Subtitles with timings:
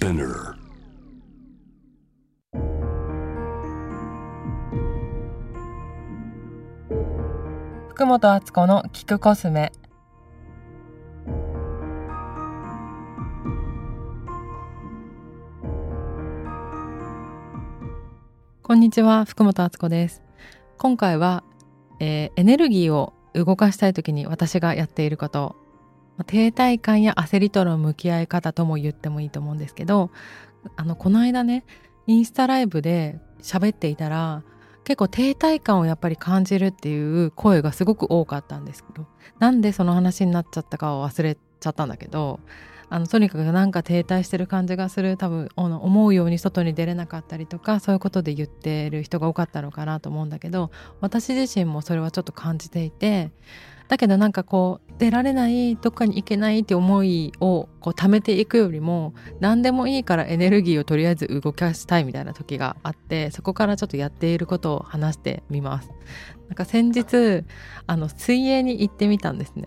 [0.00, 0.54] Spinner.
[7.90, 9.72] 福本敦子の聞くコスメ。
[18.62, 20.22] こんにちは福本敦子です。
[20.78, 21.44] 今回は、
[21.98, 25.59] えーエネルギーを動かしたい時に私がやっていること。
[26.24, 30.10] 停滞感や焦りとの向き合い方とも言ってもいいと思うんですけど
[30.76, 31.64] あのこの間ね
[32.06, 34.42] インスタライブで喋っていたら
[34.84, 39.06] 結構停滞感をやっぱり感じるっていう声がすごく多かったんですけど
[39.38, 42.40] なんでその話になっちゃったかは忘れちゃったんだけど
[42.92, 53.30] あのとにかくなんか停滞してる感じがする多分思うように外に出れなかったりとかそういうことで言ってる人が多かったのかなと思うんだけど私自身もそれはちょっと感じていて
[53.90, 65.90] だけどなんかこう出られないどっかに行けないって思いをこう溜めていくよりも何でもいいからエネルギーをとりあえず動かしたいみたいな時があってそこからちょっとやっていることを話してみます。
[66.48, 67.44] なんか先日
[67.88, 69.66] あの水泳に行ってみたんですね。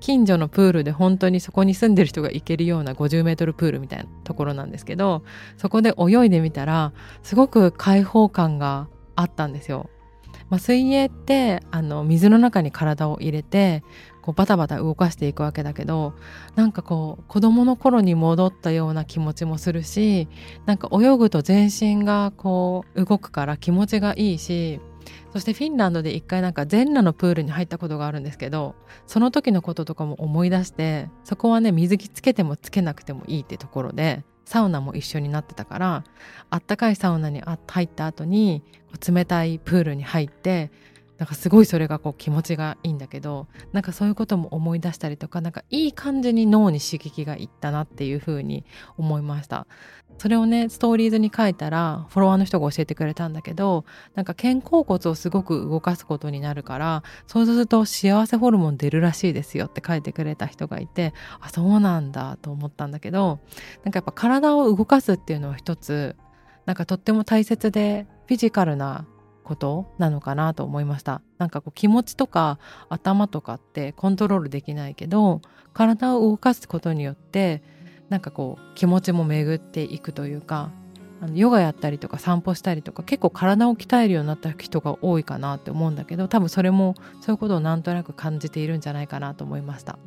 [0.00, 5.24] 近所のプールで本当にそこに住んでる人が行けるような50メートルプールみたいなところなんですけど
[5.56, 9.88] そこで泳いでみたらすごく開放感があったんですよ。
[10.50, 13.82] まあ、水泳ってあの水の中に体を入れて
[14.22, 16.14] こうバタバタ動かしていくわけだけど
[16.54, 20.28] なんかこう子供の頃に戻ったような気持ちもするし
[20.66, 24.80] なんか泳ぐと全身がこう動くから気持ちがいいし
[25.32, 28.74] そしてフィンランドで一回なんか全裸のプールに入ったことがあるんですけど
[29.06, 36.04] その時のこととかも思い出してそこはね水着つけてもつけなくてもいいってところでサウナも一緒になってたから
[36.50, 38.62] あったかいサウナに入った後に
[39.06, 40.70] 冷たいプールに入って
[41.18, 48.64] なんかすごいそれがこう気持ちがいいんだけどなんかそういうことも思い出したりとかなんかいい感じに脳に刺激がいったなっていうふうに
[48.96, 49.66] 思いました。
[50.18, 53.84] それをねストーリーズに書いたらフォロワーの人が教えてくれたんだけど
[54.14, 63.40] なんか肩甲骨をすごく動かすことになるからそうすると幸せホルモン出るらしいですよって書いてくれた人がいてあそうなんだと思ったんだけど
[63.84, 66.16] なんかやっぱ体を動かすっていうのは一つ
[66.64, 69.06] なんかとっても大切でフィジカルな
[69.44, 71.22] ことなのかなと思いました。
[71.38, 77.62] なんかこう気持ちとか頭とかってコントロールできないけど体を動かすことによって
[78.08, 80.72] なんかこう気持ちも巡っていくというか
[81.24, 89.98] あのヨガやったりとか散歩したりとか結構体を鍛えるようになった人が多いかなって思うんだけど多分それもそういうことをなんとなく感じているんじゃないかなと思いました。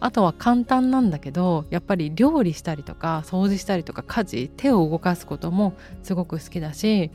[0.00, 7.12] あとは簡単なんだけどやっぱり料理したりとか掃除したりとか家事手を動かすこともすごく好きだし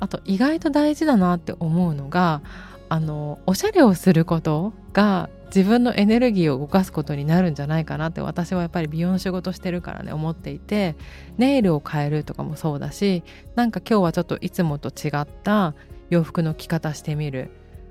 [0.00, 2.40] あと意外と大事だなって思うのが
[2.88, 10.94] あのおしゃれをすることが自分のエネルギーを動かすことになるんじゃないかなって私はやっぱり美容の仕事してるからね思っていて
[11.38, 13.22] ネイルを変えるとかもそうだし
[13.54, 15.74] なんか今日はちょっといつもと違った
[16.10, 17.50] 洋服の着方してみる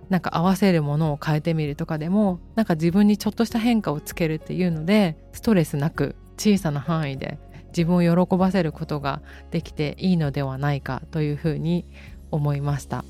[0.10, 11.86] なんか合わせるものを変えてみるとかでもなんか自分にちょっとした変化をつけるっていうのでストレスなく小さな範囲で自分を喜ばせることができていいのではないかというふうに
[12.32, 13.04] 思いました。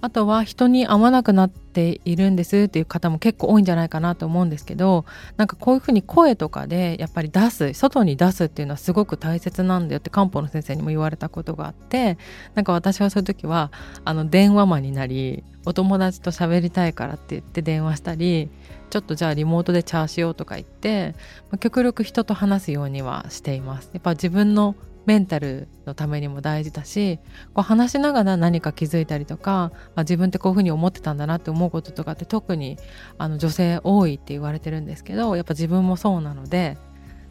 [0.00, 5.04] あとは人に会わなくなっているんですっていう方も結構多いんじゃないかなと思うんですけど
[5.36, 12.18] なんかこういうふうに声とかでやっぱり出す外に出すっていうのはすごく大切なんだよって漢方の先生にも言われたことがあって
[12.54, 13.72] なんか私はそういう時は
[14.04, 18.50] あの電話マンになりお友達と喋りたいからって言って電話したり
[18.90, 21.14] ちょっとじゃあリモートでチャーしようとか言って、
[21.60, 23.90] 極力人と話すようにはしています。
[23.92, 24.74] やっぱ自分の
[25.08, 27.18] メンタルのためにも大事だし
[27.54, 32.76] こう話しながら何か気づいたりとか、まあ、自分ってこういうふうに思ってたんだなって思うこととかって特に
[33.16, 36.76] あの女性多いって言われてるんですけどやっぱ自分もそうなので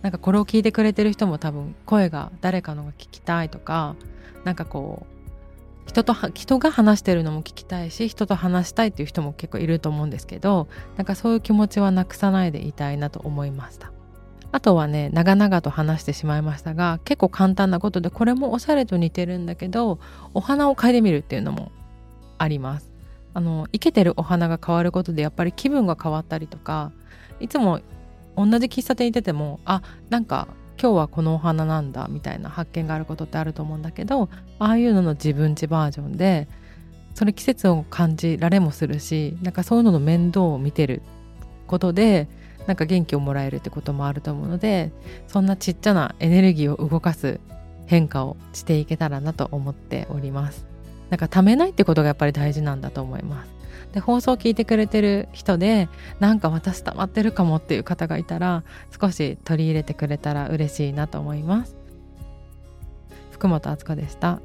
[0.02, 3.96] なんかこれを聞いてくれてる人も多分声が誰かのが聞きたいとか
[4.44, 13.92] なんかこう人と人が話してるのも聞きたいし人と話したいっていう人も結構いると思うんですけどなんかそういう気持ちはなくさないでいたいなと思いました。
[14.58, 20.00] あとはね長々と話してしまいましたが結構簡単なことでこれもおしゃれと似てるんだけど
[20.34, 21.72] お花を嗅いでみるっていうのも
[22.40, 22.92] あります。
[23.36, 26.92] あの生けてるお花が変わることでやっぱり気分が変わったりとか
[27.40, 27.82] いつも
[28.36, 30.48] 同じ喫茶店行っててもあなんか
[30.82, 34.28] 今日はこのお花なんだみたいな発見があることってあると思うんだけど
[34.58, 36.48] ああいうのの自分家バージョンで
[37.14, 41.04] それ季節を感じられもするしなんかそういうのの面倒を見てる
[41.68, 42.28] ことで
[42.68, 44.92] なんか元気をもらえるってこともあると思うので
[45.28, 47.40] そんなちっちゃなエネルギーを動かす
[47.88, 50.68] 変化をしていけたらなと思っております。
[51.10, 53.58] なんかためないってことがやっぱり大事なんだと思います。
[53.94, 55.88] で放送を聞いてくれてる人で
[56.20, 58.64] なんか私溜まってるかもっていう方がいたら
[59.00, 61.78] 少し取り入れてくれたら嬉しいなと思います。
[63.32, 64.42] 福本敦子でした。